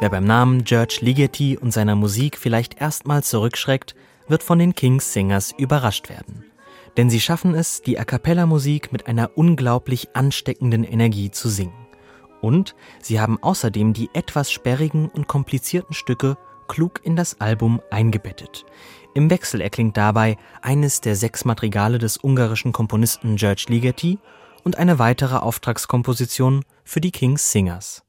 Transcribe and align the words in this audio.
Wer 0.00 0.10
beim 0.10 0.24
Namen 0.24 0.64
George 0.64 0.98
Ligeti 1.00 1.56
und 1.56 1.72
seiner 1.72 1.96
Musik 1.96 2.36
vielleicht 2.36 2.78
erstmal 2.78 3.22
zurückschreckt, 3.22 3.94
wird 4.28 4.42
von 4.42 4.58
den 4.58 4.74
Kings 4.74 5.14
Singers 5.14 5.54
überrascht 5.56 6.10
werden. 6.10 6.44
Denn 6.98 7.08
sie 7.08 7.20
schaffen 7.20 7.54
es, 7.54 7.80
die 7.80 7.98
A 7.98 8.04
cappella 8.04 8.44
Musik 8.44 8.92
mit 8.92 9.06
einer 9.06 9.30
unglaublich 9.34 10.14
ansteckenden 10.14 10.84
Energie 10.84 11.30
zu 11.30 11.48
singen. 11.48 11.86
Und 12.42 12.74
sie 13.00 13.18
haben 13.18 13.42
außerdem 13.42 13.94
die 13.94 14.10
etwas 14.12 14.52
sperrigen 14.52 15.08
und 15.08 15.28
komplizierten 15.28 15.94
Stücke 15.94 16.36
klug 16.68 17.00
in 17.02 17.16
das 17.16 17.40
Album 17.40 17.80
eingebettet. 17.90 18.66
Im 19.14 19.30
Wechsel 19.30 19.62
erklingt 19.62 19.96
dabei 19.96 20.36
eines 20.60 21.00
der 21.00 21.16
sechs 21.16 21.46
Madrigale 21.46 21.98
des 21.98 22.18
ungarischen 22.18 22.72
Komponisten 22.72 23.36
George 23.36 23.64
Ligeti 23.68 24.18
und 24.64 24.78
eine 24.78 24.98
weitere 24.98 25.36
Auftragskomposition 25.36 26.64
für 26.84 27.00
die 27.00 27.12
Kings 27.12 27.52
Singers. 27.52 28.04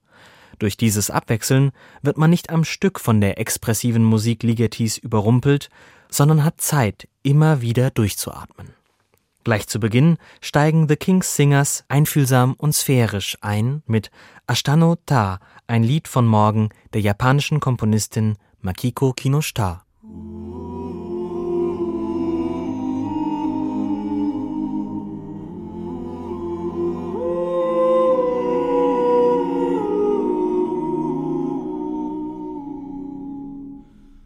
Durch 0.59 0.77
dieses 0.77 1.09
Abwechseln 1.09 1.71
wird 2.01 2.17
man 2.17 2.29
nicht 2.29 2.49
am 2.49 2.63
Stück 2.63 2.99
von 2.99 3.19
der 3.21 3.39
expressiven 3.39 4.03
Musik 4.03 4.43
Ligetis 4.43 4.97
überrumpelt, 4.97 5.69
sondern 6.09 6.43
hat 6.43 6.61
Zeit, 6.61 7.07
immer 7.23 7.61
wieder 7.61 7.89
durchzuatmen. 7.89 8.69
Gleich 9.43 9.67
zu 9.67 9.79
Beginn 9.79 10.17
steigen 10.39 10.87
The 10.87 10.95
Kings 10.95 11.35
Singers 11.35 11.83
einfühlsam 11.89 12.53
und 12.53 12.73
sphärisch 12.73 13.37
ein 13.41 13.83
mit 13.85 14.09
Ashtano 14.47 14.95
Ta, 15.05 15.39
ein 15.67 15.83
Lied 15.83 16.07
von 16.07 16.25
Morgen 16.25 16.69
der 16.93 17.01
japanischen 17.01 17.59
Komponistin 17.59 18.37
Makiko 18.61 19.11
Kinoshita. 19.11 19.83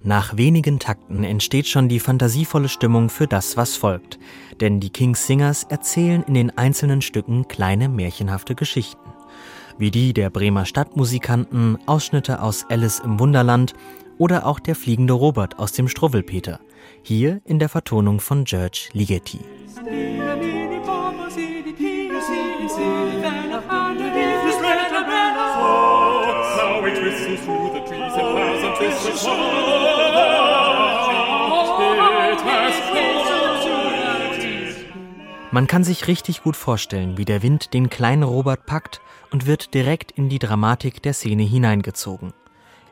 Nach 0.08 0.38
wenigen 0.38 0.80
Takten 0.80 1.26
entsteht 1.26 1.68
schon 1.68 1.90
die 1.90 2.00
fantasievolle 2.00 2.70
Stimmung 2.70 3.10
für 3.10 3.28
das, 3.28 3.58
was 3.58 3.76
folgt, 3.76 4.18
denn 4.62 4.80
die 4.80 4.90
Kings 4.90 5.28
Singers 5.28 5.66
erzählen 5.66 6.24
in 6.30 6.34
den 6.34 6.58
einzelnen 6.58 7.02
Stücken 7.02 7.50
kleine 7.50 7.90
märchenhafte 7.90 8.56
Geschichten. 8.56 9.02
Wie 9.78 9.92
die 9.92 10.14
der 10.14 10.30
Bremer 10.30 10.66
Stadtmusikanten, 10.66 11.78
Ausschnitte 11.88 12.42
aus 12.42 12.66
Alice 12.70 13.02
im 13.04 13.20
Wunderland 13.20 13.74
oder 14.18 14.46
auch 14.46 14.62
der 14.62 14.76
fliegende 14.76 15.12
Robert 15.12 15.60
aus 15.60 15.74
dem 15.74 15.90
Struwwelpeter, 15.90 16.62
hier 17.04 17.42
in 17.44 17.60
der 17.60 17.68
Vertonung 17.68 18.22
von 18.22 18.46
George 18.46 18.88
Ligeti. 18.94 19.42
Man 35.52 35.66
kann 35.66 35.84
sich 35.84 36.08
richtig 36.08 36.44
gut 36.44 36.56
vorstellen, 36.56 37.18
wie 37.18 37.26
der 37.26 37.42
Wind 37.42 37.74
den 37.74 37.90
kleinen 37.90 38.24
Robert 38.24 38.66
packt 38.66 39.02
und 39.32 39.48
wird 39.48 39.74
direkt 39.74 40.12
in 40.12 40.30
die 40.30 40.40
Dramatik 40.40 41.02
der 41.02 41.14
Szene 41.14 41.44
hineingezogen. 41.44 42.34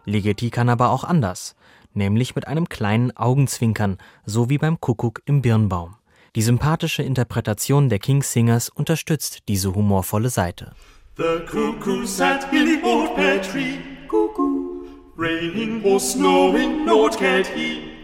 Ligeti 0.05 0.49
kann 0.49 0.69
aber 0.69 0.89
auch 0.89 1.03
anders, 1.03 1.55
nämlich 1.93 2.35
mit 2.35 2.47
einem 2.47 2.69
kleinen 2.69 3.15
Augenzwinkern, 3.15 3.97
so 4.25 4.49
wie 4.49 4.57
beim 4.57 4.79
Kuckuck 4.79 5.21
im 5.25 5.41
Birnbaum. 5.41 5.95
Die 6.35 6.41
sympathische 6.41 7.03
Interpretation 7.03 7.89
der 7.89 7.99
King 7.99 8.23
Singers 8.23 8.69
unterstützt 8.69 9.47
diese 9.47 9.73
humorvolle 9.73 10.29
Seite. 10.29 10.71
The 11.17 11.45
cuckoo 11.49 12.05
sat 12.05 12.51
in 12.51 12.65
the 12.67 12.83
old 12.83 13.15
pear 13.15 13.41
tree, 13.41 13.77
cuckoo. 14.09 14.85
Raining 15.17 15.83
or 15.85 15.99
snowing, 15.99 16.83
not 16.85 17.17
cared 17.17 17.47
he, 17.47 17.94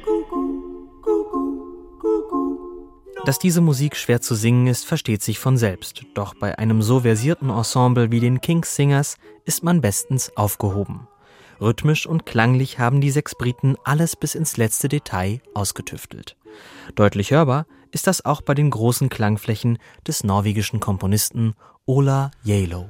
Dass 3.24 3.38
diese 3.38 3.62
Musik 3.62 3.96
schwer 3.96 4.20
zu 4.20 4.34
singen 4.34 4.66
ist, 4.66 4.84
versteht 4.86 5.22
sich 5.22 5.38
von 5.38 5.56
selbst. 5.56 6.04
Doch 6.16 6.34
bei 6.34 6.58
einem 6.58 6.82
so 6.82 7.02
versierten 7.02 7.52
Ensemble 7.52 8.10
wie 8.10 8.20
den 8.20 8.42
Kings 8.42 8.76
Singers 8.76 9.18
ist 9.46 9.64
man 9.64 9.80
bestens 9.80 10.36
aufgehoben. 10.36 11.08
Rhythmisch 11.62 12.08
und 12.08 12.26
klanglich 12.26 12.80
haben 12.80 13.00
die 13.00 13.12
sechs 13.12 13.36
Briten 13.36 13.76
alles 13.84 14.16
bis 14.16 14.34
ins 14.34 14.58
letzte 14.58 14.90
Detail 14.90 15.40
ausgetüftelt. 15.54 16.36
Deutlich 16.96 17.30
hörbar 17.30 17.68
ist 17.92 18.08
das 18.08 18.26
auch 18.26 18.42
bei 18.42 18.56
den 18.56 18.72
großen 18.72 19.10
Klangflächen 19.10 19.78
des 20.08 20.24
norwegischen 20.24 20.80
Komponisten 20.80 21.54
Ola 21.86 22.32
Yalo. 22.44 22.90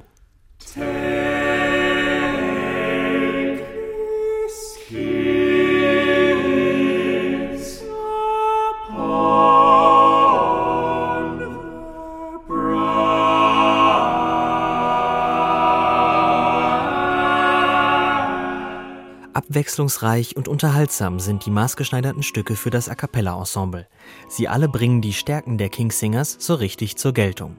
Abwechslungsreich 19.52 20.34
und 20.34 20.48
unterhaltsam 20.48 21.20
sind 21.20 21.44
die 21.44 21.50
maßgeschneiderten 21.50 22.22
Stücke 22.22 22.56
für 22.56 22.70
das 22.70 22.88
A 22.88 22.94
cappella 22.94 23.38
Ensemble. 23.38 23.86
Sie 24.26 24.48
alle 24.48 24.66
bringen 24.66 25.02
die 25.02 25.12
Stärken 25.12 25.58
der 25.58 25.68
King 25.68 25.90
Singers 25.92 26.38
so 26.38 26.54
richtig 26.54 26.96
zur 26.96 27.12
Geltung. 27.12 27.58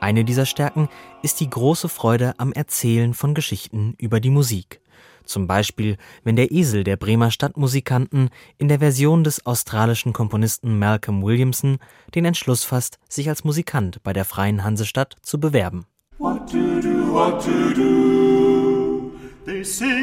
Eine 0.00 0.26
dieser 0.26 0.44
Stärken 0.44 0.90
ist 1.22 1.40
die 1.40 1.48
große 1.48 1.88
Freude 1.88 2.34
am 2.36 2.52
Erzählen 2.52 3.14
von 3.14 3.32
Geschichten 3.32 3.94
über 3.96 4.20
die 4.20 4.28
Musik. 4.28 4.82
Zum 5.24 5.46
Beispiel, 5.46 5.96
wenn 6.24 6.36
der 6.36 6.52
Esel 6.52 6.84
der 6.84 6.98
Bremer 6.98 7.30
Stadtmusikanten 7.30 8.28
in 8.58 8.68
der 8.68 8.80
Version 8.80 9.24
des 9.24 9.46
australischen 9.46 10.12
Komponisten 10.12 10.78
Malcolm 10.78 11.22
Williamson 11.22 11.78
den 12.14 12.26
Entschluss 12.26 12.64
fasst, 12.64 12.98
sich 13.08 13.30
als 13.30 13.44
Musikant 13.44 14.02
bei 14.02 14.12
der 14.12 14.26
Freien 14.26 14.62
Hansestadt 14.62 15.16
zu 15.22 15.40
bewerben. 15.40 15.86
What 16.18 16.50
to 16.50 16.58
do, 16.82 17.14
what 17.14 17.42
to 17.42 17.74
do. 17.74 19.12
They 19.46 19.64
say 19.64 19.99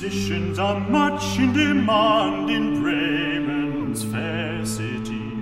musicians 0.00 0.58
are 0.58 0.78
much 0.78 1.38
in 1.38 1.54
demand 1.54 2.50
in 2.50 2.82
Bremen's 2.82 4.04
fair 4.04 4.64
city. 4.66 5.32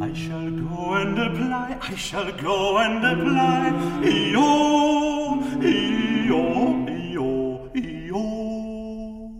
I 0.00 0.14
shall 0.14 0.50
go 0.50 0.94
and 0.94 1.18
apply, 1.18 1.76
I 1.80 1.96
shall 1.96 2.30
go 2.40 2.78
and 2.78 3.04
apply. 3.04 3.72
Io, 4.04 5.42
io, 5.60 6.86
io, 6.86 7.70
io. 7.74 9.30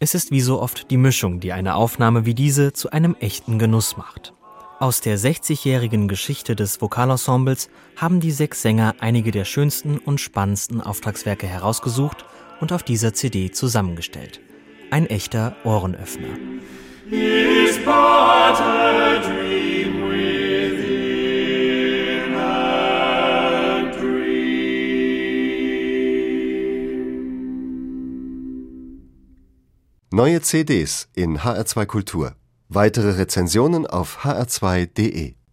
Es 0.00 0.14
ist 0.16 0.32
wie 0.32 0.40
so 0.40 0.60
oft 0.60 0.90
die 0.90 0.96
Mischung, 0.96 1.38
die 1.38 1.52
eine 1.52 1.76
Aufnahme 1.76 2.26
wie 2.26 2.34
diese 2.34 2.72
zu 2.72 2.90
einem 2.90 3.14
echten 3.20 3.60
Genuss 3.60 3.96
macht. 3.96 4.32
Aus 4.80 5.00
der 5.00 5.18
60-jährigen 5.18 6.08
Geschichte 6.08 6.56
des 6.56 6.80
Vokalensembles 6.80 7.70
haben 7.94 8.18
die 8.18 8.32
sechs 8.32 8.60
Sänger 8.60 8.96
einige 8.98 9.30
der 9.30 9.44
schönsten 9.44 9.98
und 9.98 10.20
spannendsten 10.20 10.80
Auftragswerke 10.80 11.46
herausgesucht 11.46 12.24
und 12.60 12.72
auf 12.72 12.82
dieser 12.82 13.14
CD 13.14 13.50
zusammengestellt. 13.50 14.40
Ein 14.90 15.06
echter 15.06 15.56
Ohrenöffner. 15.64 16.36
Neue 30.10 30.40
CDs 30.40 31.08
in 31.14 31.38
HR2 31.38 31.86
Kultur. 31.86 32.36
Weitere 32.68 33.10
Rezensionen 33.10 33.86
auf 33.86 34.24
hr2.de 34.24 35.36